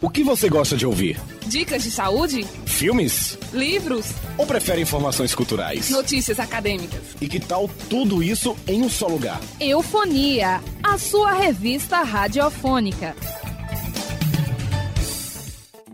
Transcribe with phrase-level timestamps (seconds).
[0.00, 1.20] O que você gosta de ouvir?
[1.48, 2.44] Dicas de saúde?
[2.64, 3.36] Filmes?
[3.52, 4.06] Livros?
[4.36, 5.90] Ou prefere informações culturais?
[5.90, 7.16] Notícias acadêmicas?
[7.20, 9.40] E que tal tudo isso em um só lugar?
[9.58, 13.16] Eufonia, a sua revista radiofônica.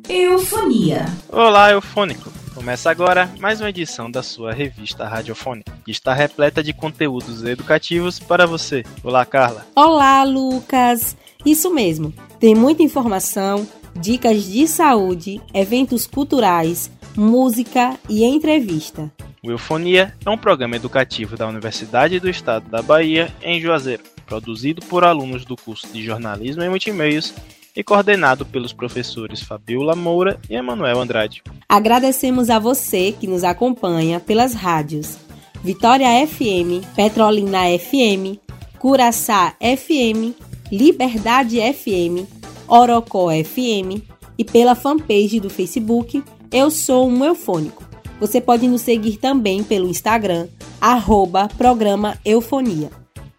[0.07, 1.07] Eufonia.
[1.31, 2.31] Olá, eufônico.
[2.55, 8.19] Começa agora mais uma edição da sua revista radiofônica, que está repleta de conteúdos educativos
[8.21, 8.85] para você.
[9.03, 9.67] Olá, Carla.
[9.75, 11.17] Olá, Lucas.
[11.45, 12.13] Isso mesmo.
[12.39, 19.11] Tem muita informação, dicas de saúde, eventos culturais, música e entrevista.
[19.43, 24.81] O Eufonia é um programa educativo da Universidade do Estado da Bahia, em Juazeiro, produzido
[24.87, 27.35] por alunos do curso de Jornalismo e Multimeios
[27.77, 31.43] e coordenado pelos professores Fabiola Moura e Emanuel Andrade.
[31.69, 35.19] Agradecemos a você que nos acompanha pelas rádios
[35.63, 38.39] Vitória FM, Petrolina FM,
[38.79, 40.37] Curaçá FM,
[40.71, 42.29] Liberdade FM,
[42.77, 44.03] Orocó FM
[44.37, 47.85] e pela fanpage do Facebook Eu Sou um Eufônico.
[48.19, 50.49] Você pode nos seguir também pelo Instagram,
[50.81, 52.91] arroba programa Eufonia.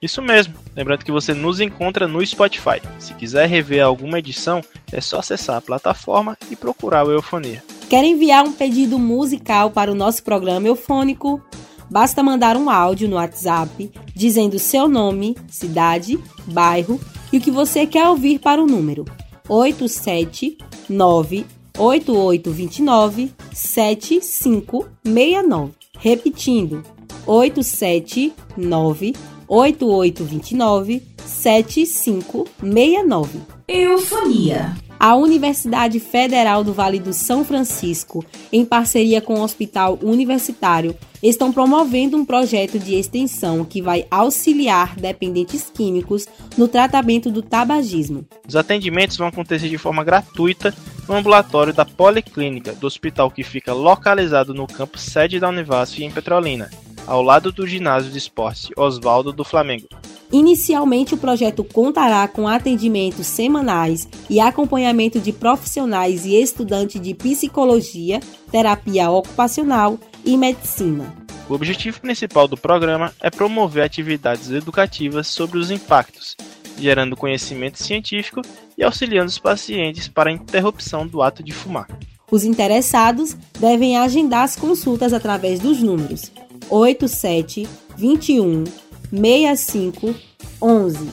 [0.02, 2.82] Isso mesmo, lembrando que você nos encontra no Spotify.
[2.98, 7.62] Se quiser rever alguma edição, é só acessar a plataforma e procurar o Eufonia.
[7.90, 11.44] Quer enviar um pedido musical para o nosso programa Eufônico?
[11.92, 17.02] Basta mandar um áudio no WhatsApp dizendo seu nome, cidade, bairro
[17.34, 19.04] e o que você quer ouvir para o número
[19.50, 21.46] 879
[21.78, 25.72] 8829 7569.
[26.02, 26.82] Repetindo,
[27.28, 29.14] 879
[29.50, 33.42] 8829 7569.
[33.68, 34.76] Eufonia.
[35.06, 41.54] A Universidade Federal do Vale do São Francisco, em parceria com o Hospital Universitário, estão
[41.54, 48.26] promovendo um projeto de extensão que vai auxiliar dependentes químicos no tratamento do tabagismo.
[48.48, 50.74] Os atendimentos vão acontecer de forma gratuita
[51.08, 56.10] no ambulatório da Policlínica do hospital que fica localizado no campus sede da Univasf em
[56.10, 56.72] Petrolina,
[57.06, 59.88] ao lado do ginásio de esporte Oswaldo do Flamengo.
[60.36, 68.20] Inicialmente, o projeto contará com atendimentos semanais e acompanhamento de profissionais e estudantes de psicologia,
[68.52, 71.16] terapia ocupacional e medicina.
[71.48, 76.36] O objetivo principal do programa é promover atividades educativas sobre os impactos,
[76.78, 78.42] gerando conhecimento científico
[78.78, 81.88] e auxiliando os pacientes para a interrupção do ato de fumar.
[82.30, 86.30] Os interessados devem agendar as consultas através dos números
[86.70, 87.66] 87
[87.96, 88.66] 21
[89.12, 90.25] 65
[90.62, 91.10] 11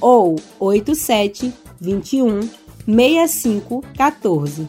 [0.00, 2.48] ou 87 21
[2.86, 4.68] 65 14.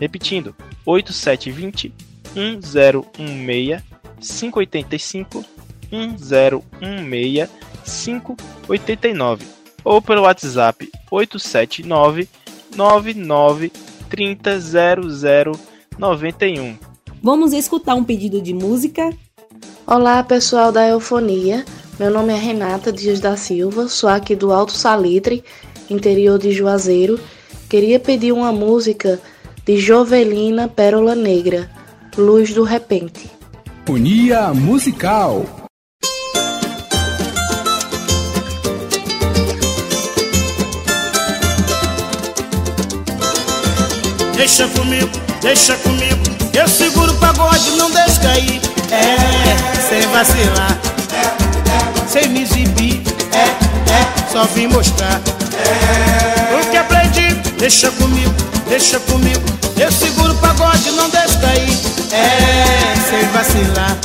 [0.00, 0.54] Repetindo,
[0.86, 1.92] 8720
[2.34, 3.82] 1016
[4.20, 5.44] 585
[5.90, 7.50] 1016
[7.84, 9.46] 589
[9.84, 12.28] ou pelo WhatsApp 879
[12.76, 13.72] 99
[14.08, 15.60] 30 00
[15.98, 16.76] 91.
[17.22, 19.10] Vamos escutar um pedido de música?
[19.86, 21.64] Olá, pessoal da Eufonia.
[21.98, 25.42] Meu nome é Renata Dias da Silva, sou aqui do Alto Salitre,
[25.90, 27.18] interior de Juazeiro.
[27.68, 29.20] Queria pedir uma música
[29.66, 31.68] de Jovelina Pérola Negra,
[32.16, 33.28] Luz do Repente.
[33.88, 35.44] Unia Musical.
[44.36, 45.10] Deixa comigo,
[45.42, 46.22] deixa comigo.
[46.54, 48.60] Eu seguro o pagode, não deixa cair.
[48.92, 50.97] É, sem vacilar,
[52.08, 53.02] sem me exibir.
[53.32, 53.44] É,
[53.92, 55.20] é, só vim mostrar.
[56.52, 58.34] O que aprendi, deixa comigo,
[58.66, 59.44] deixa comigo.
[59.76, 61.78] Eu seguro o pagode, não deixa cair.
[62.10, 63.96] É, sem vacilar,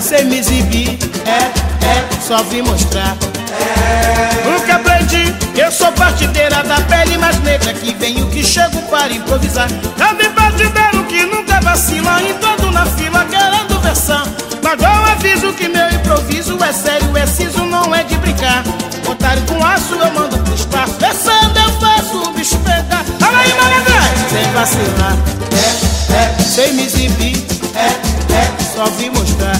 [0.00, 0.98] sem me exibir.
[1.26, 3.16] É, é, só vim mostrar.
[4.46, 9.12] O que aprendi, eu sou partideira da pele mais negra que venho que chego para
[9.12, 9.68] improvisar.
[9.98, 14.45] Também partideiro que nunca vacila, em todo na fila querendo versão.
[14.66, 18.64] Mas aviso que meu improviso é sério, é siso, não é de brincar.
[19.08, 23.04] Otário com aço eu mando pro espaço, versando eu faço o bicho pegar.
[23.20, 24.02] Fala aí, malandrão!
[24.28, 25.16] Sem vacilar,
[25.52, 27.46] é, é, sem me exibir,
[27.76, 27.86] é,
[28.34, 29.54] é, só vim mostrar.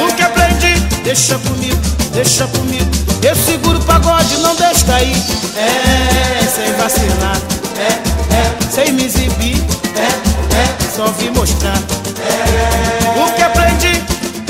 [0.00, 1.82] O que aprendi, deixa comigo,
[2.14, 2.90] deixa comigo.
[3.22, 5.14] Eu seguro o pagode, não deixo cair.
[5.58, 7.36] É, sem vacilar,
[7.76, 9.62] é, é, sem me exibir,
[9.94, 11.78] é, é, só vim mostrar.
[13.16, 14.02] O que aprendi,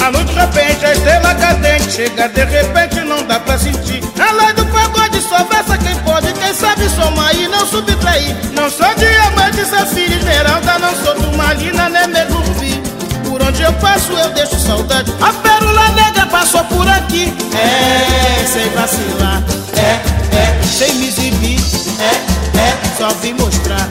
[0.03, 1.93] a luz de repente, a estrela cadente.
[1.93, 4.03] Chega de repente, não dá pra sentir.
[4.19, 8.35] A lei do pagode só versa quem pode, quem sabe somar e não subtrair.
[8.55, 12.83] Não sou diamante, Cecília Esmeralda, não sou turmalina, nem mesmo vi.
[13.29, 18.71] Por onde eu passo eu deixo saudade A pérola negra passou por aqui É, sem
[18.71, 19.43] vacilar
[19.77, 21.61] É, é, sem me exibir
[22.01, 23.87] É, é, só vim mostrar.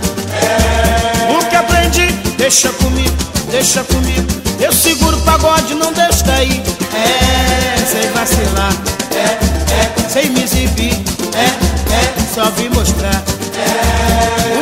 [2.48, 3.18] Deixa comigo,
[3.52, 4.26] deixa comigo.
[4.58, 6.64] Eu seguro o pagode, não deixo cair.
[6.96, 8.74] É, sem vacilar,
[9.14, 9.38] é,
[9.74, 10.94] é, sem me exibir.
[11.36, 13.22] É, é, só vim mostrar.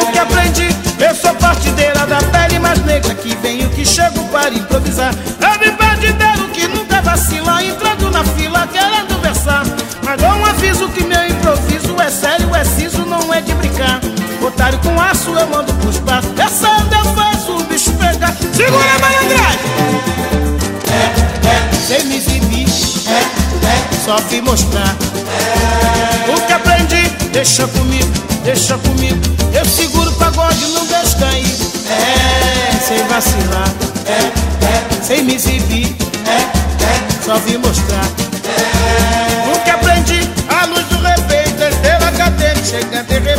[0.02, 0.68] O que aprendi,
[1.00, 3.14] eu sou partideira da pele mais negra.
[3.14, 5.14] Que venho que chego para improvisar.
[5.40, 9.64] Eu vim partideiro que nunca vacila, entrando na fila querendo versar.
[10.04, 14.02] Mas dou um aviso que meu improviso é sério, é siso, não é de brincar.
[14.42, 16.32] Otário com aço eu mando pros passos.
[16.36, 17.06] Essa onda
[18.56, 19.60] Segura a malandragem!
[20.90, 22.70] É, é, sem me exibir.
[23.10, 24.96] É, é, só vim mostrar.
[26.34, 28.10] O que aprendi, deixa comigo,
[28.46, 29.20] deixa comigo.
[29.54, 31.46] Eu seguro o pagode, não deixo cair.
[31.90, 33.70] É, sem vacilar.
[34.08, 34.22] É,
[34.66, 35.94] é, sem me exibir.
[36.26, 38.06] É, é, só vim mostrar.
[39.54, 42.68] O que aprendi, a luz do repente, estrela cadente.
[42.70, 43.35] Chega de repente,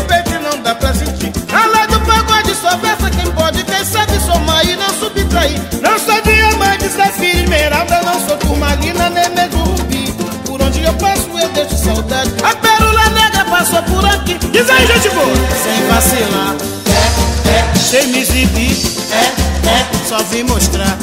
[5.81, 10.12] Não sou diamante, safira, esmeralda, não sou turmalina, nem mesmo rubi.
[10.44, 12.31] Por onde eu passo, eu deixo saudade.
[12.43, 14.38] A pérola negra passou por aqui.
[14.50, 15.26] Diz aí, gente boa.
[15.62, 16.56] Sem vacilar,
[16.87, 18.76] é, é, sem me exibir,
[19.12, 20.96] é, é, só vim mostrar.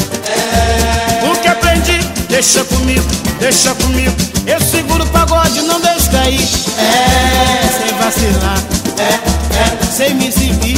[1.32, 2.00] O que aprendi,
[2.30, 3.06] deixa comigo,
[3.40, 4.16] deixa comigo.
[4.46, 6.42] Eu seguro o pagode, não deixo cair.
[6.78, 8.60] É, sem vacilar,
[8.98, 9.04] é,
[9.58, 10.73] é, sem me exibir,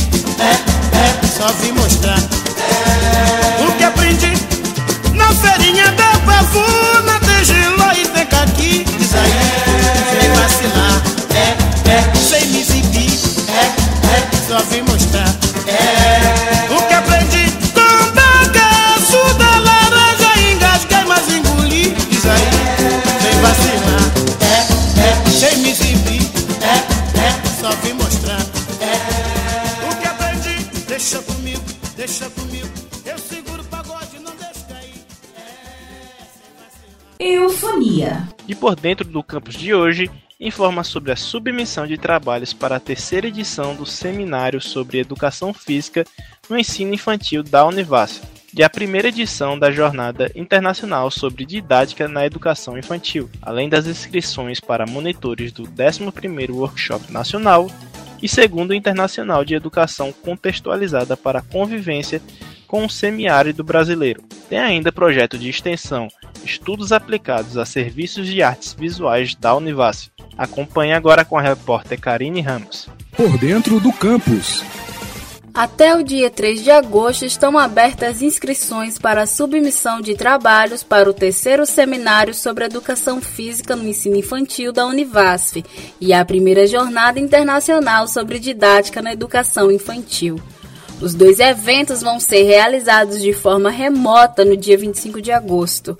[38.65, 40.09] por dentro do campus de hoje,
[40.39, 46.03] informa sobre a submissão de trabalhos para a terceira edição do Seminário sobre Educação Física
[46.49, 48.23] no Ensino Infantil da Univasf
[48.57, 54.59] e a primeira edição da Jornada Internacional sobre Didática na Educação Infantil, além das inscrições
[54.59, 57.69] para monitores do 11º Workshop Nacional
[58.19, 62.19] e segundo Internacional de Educação Contextualizada para a Convivência
[62.65, 64.23] com o Semiárido Brasileiro.
[64.49, 66.07] Tem ainda projeto de extensão
[66.45, 70.11] Estudos aplicados a serviços de artes visuais da Univasf.
[70.37, 72.87] Acompanhe agora com a repórter Karine Ramos.
[73.17, 74.63] Por dentro do campus.
[75.55, 81.09] Até o dia 3 de agosto estão abertas inscrições para a submissão de trabalhos para
[81.09, 85.63] o terceiro seminário sobre educação física no ensino infantil da Univasf
[85.99, 90.39] e a primeira jornada internacional sobre didática na educação infantil.
[91.01, 95.97] Os dois eventos vão ser realizados de forma remota no dia 25 de agosto.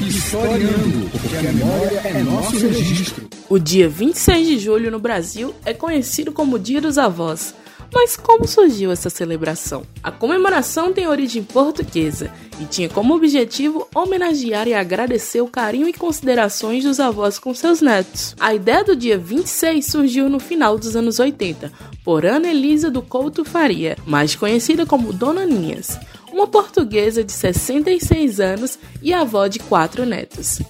[0.01, 3.29] Historiando, porque a memória é nosso registro.
[3.49, 7.55] O dia 26 de julho no Brasil é conhecido como Dia dos Avós,
[7.93, 9.83] Mas como surgiu essa celebração?
[10.01, 12.31] A comemoração tem origem portuguesa
[12.61, 17.81] e tinha como objetivo homenagear e agradecer o carinho e considerações dos avós com seus
[17.81, 18.37] netos.
[18.39, 21.73] A ideia do dia 26 surgiu no final dos anos 80
[22.05, 25.99] por Ana Elisa do Couto Faria, mais conhecida como Dona Ninhas,
[26.33, 30.61] uma portuguesa de 66 anos e avó de quatro netos.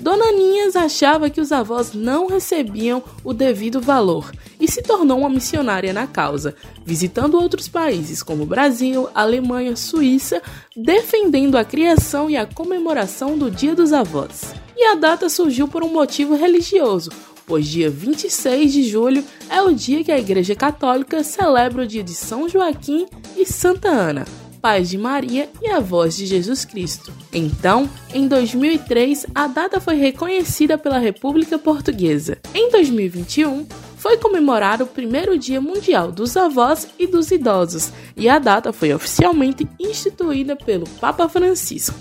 [0.00, 5.28] Dona Ninhas achava que os avós não recebiam o devido valor e se tornou uma
[5.28, 10.40] missionária na causa, visitando outros países como Brasil, Alemanha, Suíça,
[10.76, 14.54] defendendo a criação e a comemoração do Dia dos Avós.
[14.76, 17.10] E a data surgiu por um motivo religioso,
[17.44, 22.04] pois dia 26 de julho é o dia que a Igreja Católica celebra o dia
[22.04, 23.06] de São Joaquim
[23.36, 24.24] e Santa Ana,
[24.60, 27.12] pais de Maria e avós de Jesus Cristo.
[27.32, 32.38] Então, em 2003, a data foi reconhecida pela República Portuguesa.
[32.54, 38.38] Em 2021, foi comemorado o primeiro Dia Mundial dos Avós e dos Idosos, e a
[38.38, 41.98] data foi oficialmente instituída pelo Papa Francisco.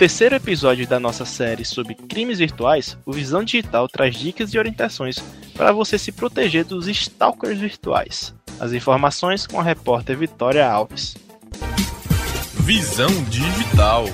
[0.00, 5.18] Terceiro episódio da nossa série sobre crimes virtuais, o Visão Digital traz dicas e orientações
[5.54, 8.34] para você se proteger dos stalkers virtuais.
[8.58, 11.18] As informações com a repórter Vitória Alves.
[12.60, 14.06] Visão Digital.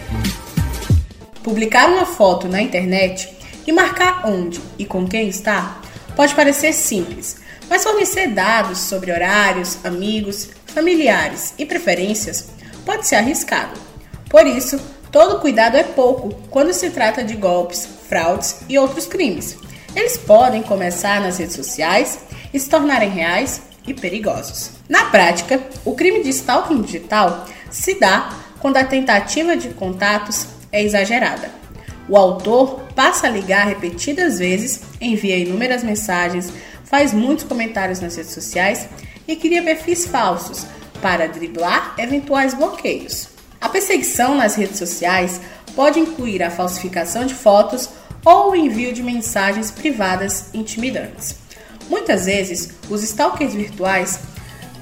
[1.44, 3.32] Publicar uma foto na internet
[3.64, 5.80] e marcar onde e com quem está
[6.16, 12.50] pode parecer simples, mas fornecer dados sobre horários, amigos, familiares e preferências
[12.84, 13.78] pode ser arriscado.
[14.28, 14.80] Por isso,
[15.16, 19.56] todo cuidado é pouco quando se trata de golpes, fraudes e outros crimes.
[19.94, 22.18] Eles podem começar nas redes sociais
[22.52, 24.72] e se tornarem reais e perigosos.
[24.86, 30.82] Na prática, o crime de stalking digital se dá quando a tentativa de contatos é
[30.82, 31.50] exagerada.
[32.10, 36.52] O autor passa a ligar repetidas vezes, envia inúmeras mensagens,
[36.84, 38.86] faz muitos comentários nas redes sociais
[39.26, 40.66] e cria perfis falsos
[41.00, 43.34] para driblar eventuais bloqueios.
[43.60, 45.40] A perseguição nas redes sociais
[45.74, 47.88] pode incluir a falsificação de fotos
[48.24, 51.36] ou o envio de mensagens privadas intimidantes.
[51.88, 54.18] Muitas vezes, os stalkers virtuais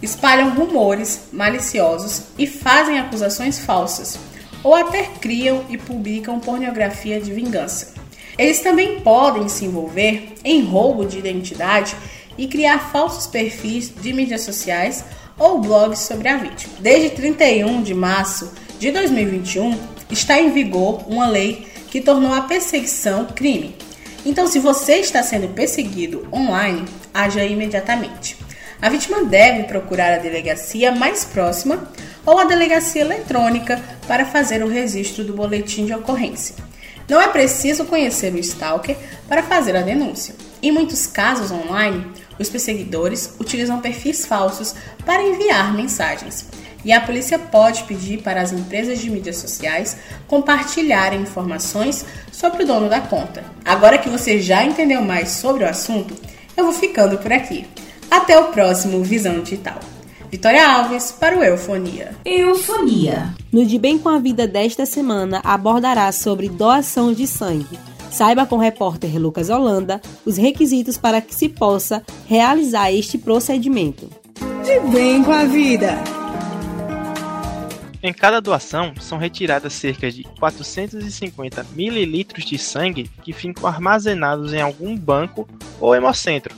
[0.01, 4.19] espalham rumores maliciosos e fazem acusações falsas,
[4.63, 7.95] ou até criam e publicam pornografia de vingança.
[8.37, 11.95] Eles também podem se envolver em roubo de identidade
[12.37, 15.05] e criar falsos perfis de mídias sociais
[15.39, 16.75] ou blogs sobre a vítima.
[16.81, 19.79] Desde 31 de março de 2021,
[20.11, 23.77] está em vigor uma lei que tornou a perseguição crime.
[24.27, 28.37] Então, se você está sendo perseguido online, haja imediatamente.
[28.81, 31.89] A vítima deve procurar a delegacia mais próxima
[32.27, 36.57] ou a delegacia eletrônica para fazer o registro do boletim de ocorrência.
[37.09, 38.97] Não é preciso conhecer o stalker
[39.29, 40.35] para fazer a denúncia.
[40.63, 42.07] Em muitos casos online,
[42.39, 46.47] os perseguidores utilizam perfis falsos para enviar mensagens.
[46.85, 52.67] E a polícia pode pedir para as empresas de mídias sociais compartilharem informações sobre o
[52.67, 53.45] dono da conta.
[53.65, 56.15] Agora que você já entendeu mais sobre o assunto,
[56.57, 57.67] eu vou ficando por aqui.
[58.11, 59.81] Até o próximo Visão Digital.
[60.31, 62.15] Vitória Alves para o Eufonia.
[62.25, 63.35] Eufonia.
[63.53, 67.79] No De Bem com a Vida desta semana abordará sobre doação de sangue.
[68.11, 74.09] Saiba com o repórter Lucas Holanda os requisitos para que se possa realizar este procedimento.
[74.65, 76.24] De Bem com a Vida.
[78.07, 84.61] Em cada doação são retiradas cerca de 450 mililitros de sangue que ficam armazenados em
[84.61, 85.49] algum banco
[85.81, 86.55] ou hemocentro.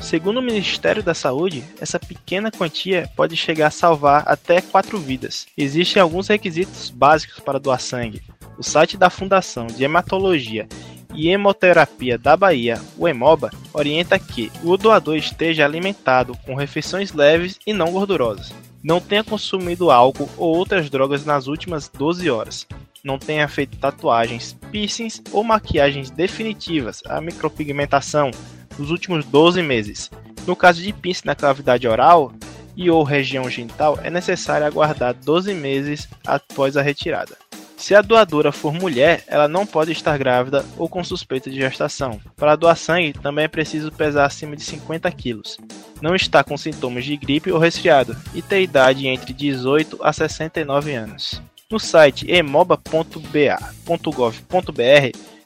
[0.00, 5.46] Segundo o Ministério da Saúde, essa pequena quantia pode chegar a salvar até quatro vidas.
[5.58, 8.22] Existem alguns requisitos básicos para doar sangue.
[8.56, 10.66] O site da Fundação de Hematologia
[11.14, 17.58] e Hemoterapia da Bahia, o Hemoba, orienta que o doador esteja alimentado com refeições leves
[17.66, 22.66] e não gordurosas não tenha consumido álcool ou outras drogas nas últimas 12 horas.
[23.02, 28.30] Não tenha feito tatuagens, piercings ou maquiagens definitivas à micropigmentação
[28.78, 30.10] nos últimos 12 meses.
[30.46, 32.32] No caso de piercing na cavidade oral
[32.76, 37.36] e ou região genital, é necessário aguardar 12 meses após a retirada.
[37.78, 42.20] Se a doadora for mulher, ela não pode estar grávida ou com suspeita de gestação.
[42.36, 45.56] Para doar sangue, também é preciso pesar acima de 50 quilos,
[46.02, 50.92] não estar com sintomas de gripe ou resfriado e ter idade entre 18 a 69
[50.92, 51.40] anos.
[51.70, 53.18] No site emoba.ba.gov.br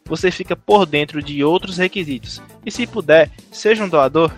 [0.07, 4.33] você fica por dentro de outros requisitos e, se puder, seja um doador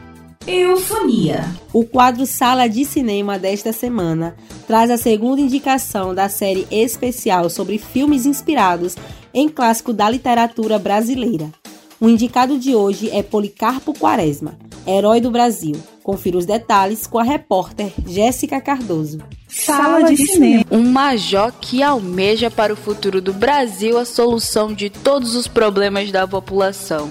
[0.47, 1.43] Eufonia.
[1.73, 7.79] O quadro Sala de Cinema desta semana traz a segunda indicação da série especial sobre
[7.79, 8.95] filmes inspirados
[9.33, 11.51] em clássico da literatura brasileira.
[11.99, 15.77] O indicado de hoje é Policarpo Quaresma, Herói do Brasil.
[16.03, 19.21] Confira os detalhes com a repórter Jéssica Cardoso.
[19.49, 20.65] Sala de cinema.
[20.71, 26.13] Um major que almeja para o futuro do Brasil a solução de todos os problemas
[26.13, 27.11] da população.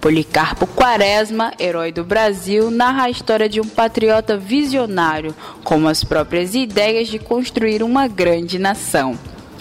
[0.00, 6.54] Policarpo Quaresma, herói do Brasil, narra a história de um patriota visionário, com as próprias
[6.54, 9.18] ideias de construir uma grande nação.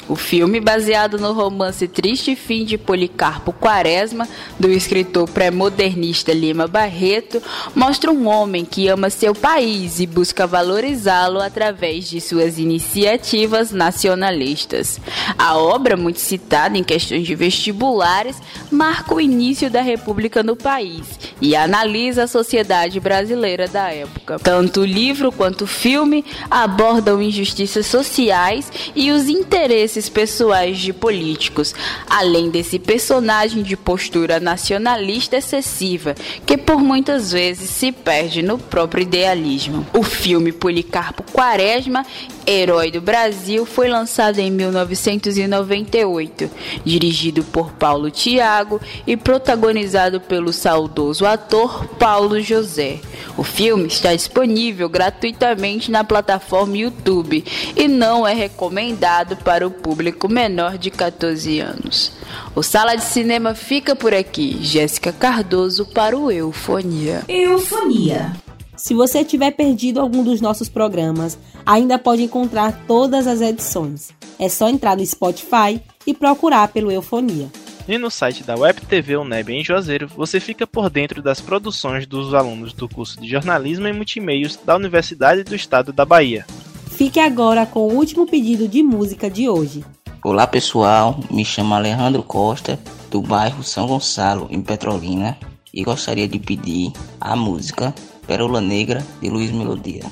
[0.07, 4.27] O filme, baseado no romance Triste Fim de Policarpo Quaresma,
[4.59, 7.41] do escritor pré-modernista Lima Barreto,
[7.73, 14.99] mostra um homem que ama seu país e busca valorizá-lo através de suas iniciativas nacionalistas.
[15.39, 18.37] A obra, muito citada em questões de vestibulares,
[18.69, 24.37] marca o início da República no país e analisa a sociedade brasileira da época.
[24.37, 31.73] Tanto o livro quanto o filme abordam injustiças sociais e os interesses pessoais de políticos,
[32.09, 39.01] além desse personagem de postura nacionalista excessiva, que por muitas vezes se perde no próprio
[39.03, 39.85] idealismo.
[39.93, 42.05] O filme Policarpo Quaresma,
[42.47, 46.49] Herói do Brasil, foi lançado em 1998,
[46.83, 52.99] dirigido por Paulo Tiago e protagonizado pelo saudoso ator Paulo José.
[53.37, 57.43] O filme está disponível gratuitamente na plataforma YouTube
[57.75, 62.11] e não é recomendado para o público menor de 14 anos.
[62.55, 64.57] O Sala de Cinema fica por aqui.
[64.61, 67.23] Jéssica Cardoso para o Eufonia.
[67.27, 68.44] Eufonia.
[68.77, 74.09] Se você tiver perdido algum dos nossos programas, ainda pode encontrar todas as edições.
[74.37, 77.49] É só entrar no Spotify e procurar pelo Eufonia.
[77.87, 82.05] E no site da Web TV UNEB em Juazeiro, você fica por dentro das produções
[82.05, 86.45] dos alunos do curso de Jornalismo e Multimeios da Universidade do Estado da Bahia.
[86.91, 89.85] Fique agora com o último pedido de música de hoje.
[90.23, 92.79] Olá pessoal, me chamo Alejandro Costa,
[93.11, 95.37] do bairro São Gonçalo, em Petrolina,
[95.73, 97.93] e gostaria de pedir a música
[98.27, 100.03] Pérola Negra de Luiz Melodia.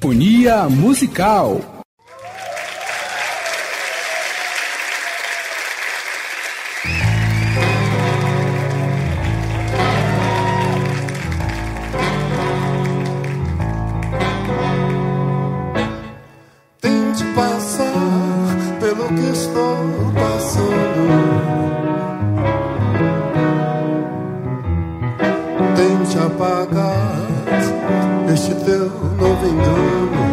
[0.00, 1.60] Fonia musical.
[16.80, 21.02] Tente passar pelo que estou passando.
[25.76, 27.21] Tente apagar
[28.32, 28.86] este teu
[29.18, 30.31] novo engano.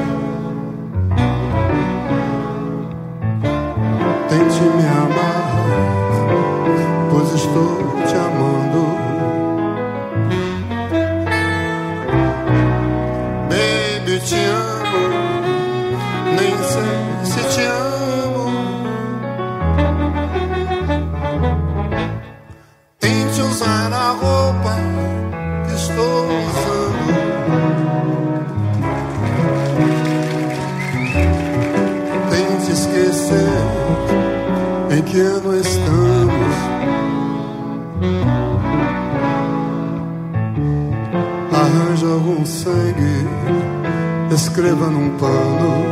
[44.60, 45.86] Escreva num pano.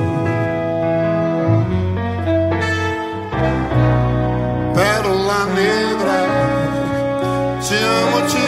[4.75, 6.19] Pérola negra,
[7.61, 8.43] te amo, te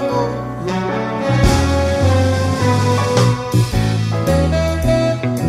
[0.00, 0.22] amo.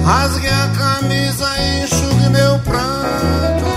[0.06, 3.70] Rasgue a camisa e enxugue meu pranto.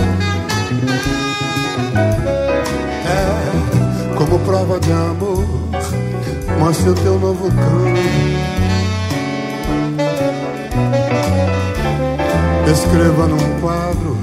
[3.09, 5.47] É, como prova de amor,
[6.59, 8.66] mostre o teu novo canto.
[12.77, 14.19] Escreva num quadro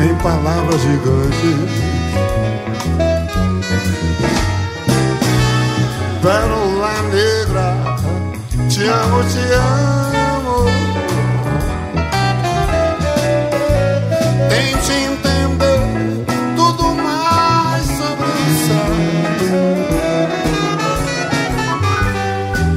[0.00, 1.72] em palavras gigantes.
[6.22, 7.74] Pérola negra,
[8.68, 10.66] te amo, te amo.
[14.48, 18.92] Tente entender tudo mais sobre o céu.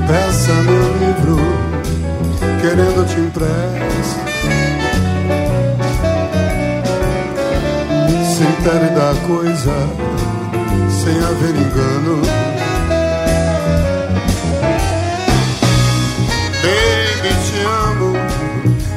[0.08, 1.38] Peça meu livro,
[2.60, 4.31] querendo te empresto.
[8.64, 9.74] Entere da coisa,
[11.04, 12.22] sem haver engano.
[16.62, 18.14] Baby, te amo,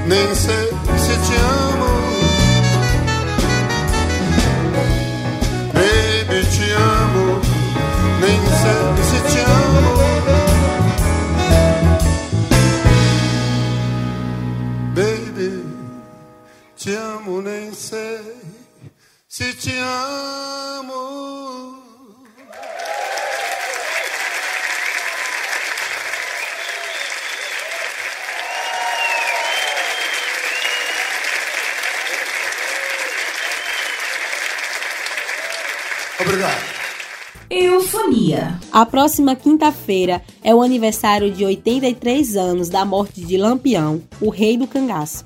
[0.07, 1.93] nem sei se te amo.
[5.73, 7.41] Baby, te amo,
[8.21, 9.94] nem sei se te amo.
[36.21, 36.75] Obrigado.
[37.51, 38.59] Eufonia.
[38.73, 44.57] A próxima quinta-feira é o aniversário de 83 anos da morte de Lampião, o rei
[44.57, 45.25] do cangaço.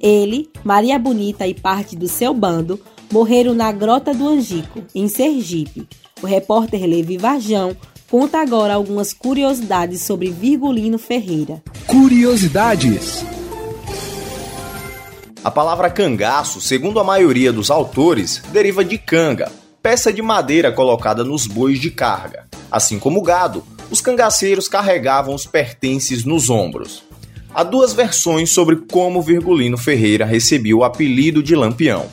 [0.00, 2.80] Ele, Maria Bonita e parte do seu bando
[3.12, 5.86] morreram na Grota do Angico, em Sergipe.
[6.22, 7.76] O repórter Levi Varjão
[8.10, 11.62] conta agora algumas curiosidades sobre Virgulino Ferreira.
[11.86, 13.24] Curiosidades.
[15.42, 19.50] A palavra cangaço, segundo a maioria dos autores, deriva de canga,
[19.82, 22.46] peça de madeira colocada nos bois de carga.
[22.70, 27.02] Assim como o gado, os cangaceiros carregavam os pertences nos ombros.
[27.54, 32.06] Há duas versões sobre como Virgulino Ferreira recebeu o apelido de Lampião.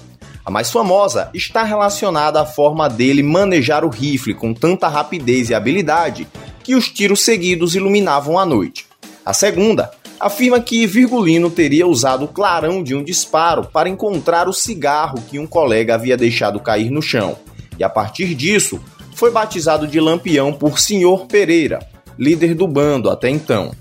[0.43, 5.53] A mais famosa está relacionada à forma dele manejar o rifle com tanta rapidez e
[5.53, 6.27] habilidade
[6.63, 8.86] que os tiros seguidos iluminavam a noite.
[9.25, 14.53] A segunda afirma que Virgulino teria usado o clarão de um disparo para encontrar o
[14.53, 17.38] cigarro que um colega havia deixado cair no chão,
[17.78, 18.80] e a partir disso
[19.13, 21.80] foi batizado de Lampião por Senhor Pereira,
[22.18, 23.72] líder do bando até então.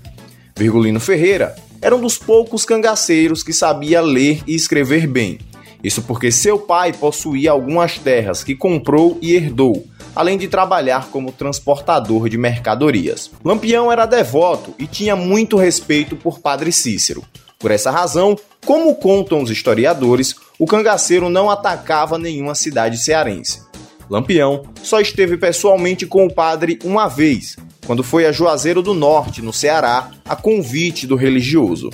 [0.55, 5.39] Virgulino Ferreira era um dos poucos cangaceiros que sabia ler e escrever bem.
[5.83, 11.31] Isso porque seu pai possuía algumas terras que comprou e herdou, além de trabalhar como
[11.31, 13.29] transportador de mercadorias.
[13.45, 17.23] Lampião era devoto e tinha muito respeito por Padre Cícero.
[17.59, 23.66] Por essa razão, como contam os historiadores, o cangaceiro não atacava nenhuma cidade cearense.
[24.09, 29.41] Lampião só esteve pessoalmente com o padre uma vez, quando foi a Juazeiro do Norte,
[29.41, 31.89] no Ceará, a convite do religioso.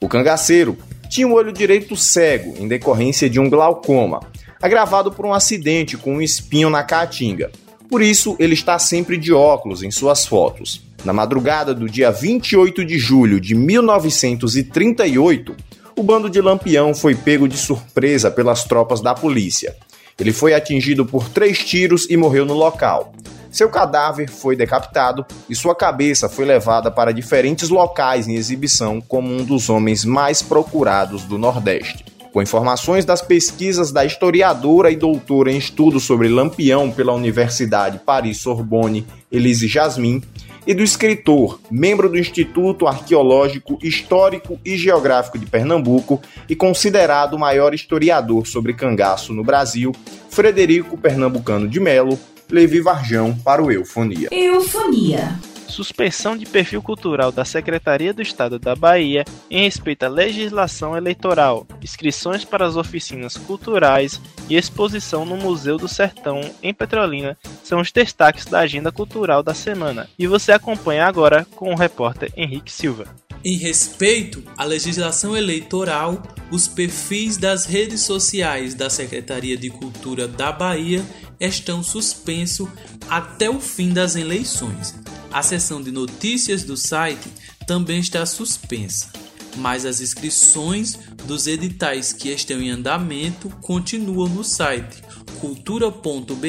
[0.00, 0.76] O cangaceiro
[1.08, 4.20] tinha o olho direito cego em decorrência de um glaucoma,
[4.60, 7.50] agravado por um acidente com um espinho na caatinga.
[7.88, 10.82] Por isso, ele está sempre de óculos em suas fotos.
[11.04, 15.54] Na madrugada do dia 28 de julho de 1938,
[15.96, 19.76] o bando de Lampião foi pego de surpresa pelas tropas da polícia.
[20.18, 23.12] Ele foi atingido por três tiros e morreu no local.
[23.50, 29.32] Seu cadáver foi decapitado e sua cabeça foi levada para diferentes locais em exibição como
[29.32, 32.04] um dos homens mais procurados do Nordeste.
[32.32, 39.06] Com informações das pesquisas da historiadora e doutora em estudos sobre Lampião pela Universidade Paris-Sorbonne,
[39.32, 40.22] Elise Jasmin,
[40.66, 47.38] e do escritor, membro do Instituto Arqueológico, Histórico e Geográfico de Pernambuco e considerado o
[47.38, 49.92] maior historiador sobre cangaço no Brasil,
[50.28, 52.18] Frederico Pernambucano de Melo,
[52.50, 54.28] Levi Varjão para o Eufonia.
[54.32, 55.38] Eufonia.
[55.76, 61.66] Suspensão de perfil cultural da Secretaria do Estado da Bahia em respeito à legislação eleitoral,
[61.82, 67.92] inscrições para as oficinas culturais e exposição no Museu do Sertão, em Petrolina, são os
[67.92, 70.08] destaques da agenda cultural da semana.
[70.18, 73.04] E você acompanha agora com o repórter Henrique Silva.
[73.44, 80.50] Em respeito à legislação eleitoral, os perfis das redes sociais da Secretaria de Cultura da
[80.50, 81.04] Bahia
[81.38, 82.66] estão suspensos
[83.10, 84.94] até o fim das eleições.
[85.36, 87.28] A seção de notícias do site
[87.66, 89.12] também está suspensa,
[89.56, 95.02] mas as inscrições dos editais que estão em andamento continuam no site
[95.38, 96.42] cultura.ba.gov.br.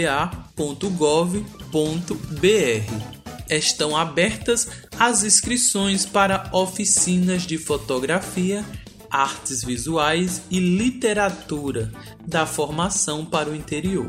[3.50, 8.64] Estão abertas as inscrições para oficinas de fotografia,
[9.10, 11.92] artes visuais e literatura
[12.26, 14.08] da formação para o interior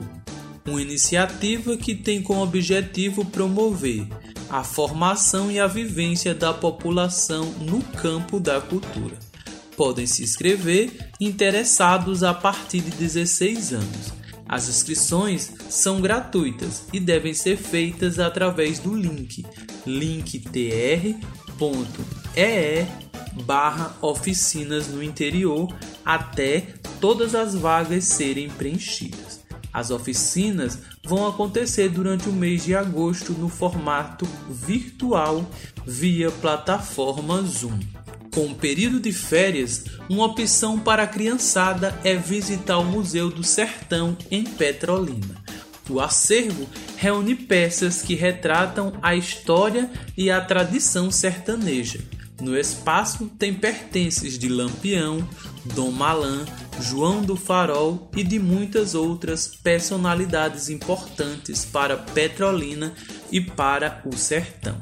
[0.68, 4.06] uma iniciativa que tem como objetivo promover
[4.50, 9.16] a formação e a vivência da população no campo da cultura.
[9.76, 14.12] Podem se inscrever interessados a partir de 16 anos.
[14.48, 19.44] As inscrições são gratuitas e devem ser feitas através do link
[19.86, 21.18] linktr.ee
[23.44, 25.68] barra oficinas no interior
[26.04, 29.27] até todas as vagas serem preenchidas.
[29.72, 35.48] As oficinas vão acontecer durante o mês de agosto no formato virtual
[35.86, 37.78] via plataforma Zoom.
[38.32, 43.42] Com o período de férias, uma opção para a criançada é visitar o Museu do
[43.42, 45.36] Sertão em Petrolina.
[45.88, 52.00] O acervo reúne peças que retratam a história e a tradição sertaneja.
[52.40, 55.26] No espaço tem pertences de Lampião,
[55.64, 56.46] Dom Malan,
[56.80, 62.94] João do Farol e de muitas outras personalidades importantes para Petrolina
[63.32, 64.80] e para o sertão.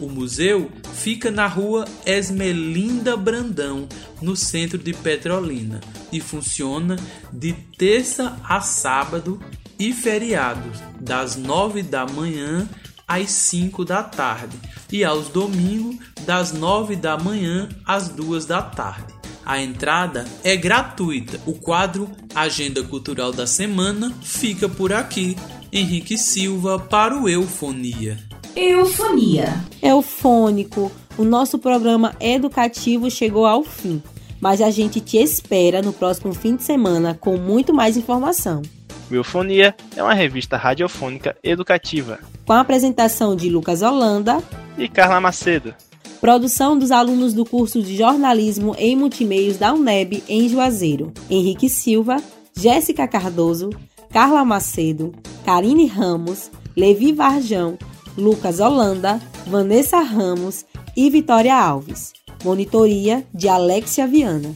[0.00, 3.88] O museu fica na rua Esmelinda Brandão,
[4.20, 5.80] no centro de Petrolina,
[6.12, 6.96] e funciona
[7.32, 9.40] de terça a sábado
[9.78, 12.68] e feriados, das nove da manhã
[13.06, 14.56] às cinco da tarde,
[14.90, 19.14] e aos domingos, das nove da manhã às duas da tarde.
[19.44, 21.40] A entrada é gratuita.
[21.46, 25.36] O quadro Agenda Cultural da Semana fica por aqui.
[25.72, 28.18] Henrique Silva para o Eufonia.
[28.56, 29.54] Eufonia.
[29.80, 34.02] Eufônico, o nosso programa educativo chegou ao fim,
[34.40, 38.62] mas a gente te espera no próximo fim de semana com muito mais informação.
[39.10, 42.18] Eufonia é uma revista radiofônica educativa.
[42.46, 44.40] Com a apresentação de Lucas Holanda
[44.78, 45.74] e Carla Macedo.
[46.20, 51.12] Produção dos alunos do curso de jornalismo em multimeios da UNEB em Juazeiro.
[51.28, 52.18] Henrique Silva,
[52.56, 53.70] Jéssica Cardoso,
[54.10, 55.12] Carla Macedo,
[55.44, 57.76] Karine Ramos, Levi Varjão,
[58.16, 60.64] Lucas Holanda, Vanessa Ramos
[60.96, 62.12] e Vitória Alves.
[62.44, 64.54] Monitoria de Alexia Viana.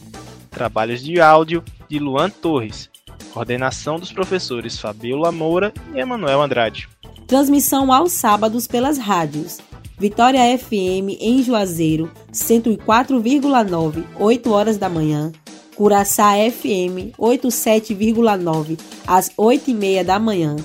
[0.49, 2.89] Trabalhos de áudio de Luan Torres.
[3.33, 6.87] Coordenação dos professores Fabiola Moura e Emanuel Andrade.
[7.31, 9.59] Transmissão aos sábados pelas rádios
[9.97, 15.31] Vitória FM em Juazeiro, 104,9, 8 horas da manhã.
[15.73, 20.57] Curaçá FM, 87,9, às 8 e meia da manhã.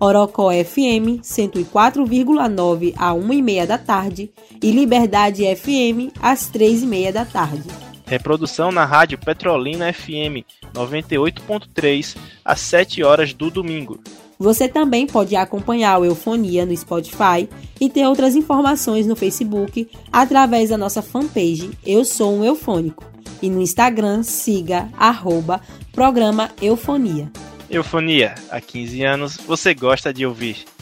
[0.00, 4.32] Orocó FM, 104,9 a 1 e meia da tarde.
[4.62, 7.68] E Liberdade FM, às 3 e meia da tarde.
[8.06, 10.40] Reprodução na rádio Petrolina FM
[10.72, 14.00] 98.3 às 7 horas do domingo.
[14.38, 17.48] Você também pode acompanhar o Eufonia no Spotify
[17.80, 23.04] e ter outras informações no Facebook através da nossa fanpage Eu Sou um Eufônico.
[23.40, 25.60] E no Instagram, siga arroba
[25.92, 27.30] programa Eufonia.
[27.70, 30.64] Eufonia, há 15 anos você gosta de ouvir.